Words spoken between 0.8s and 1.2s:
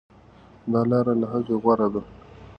لاره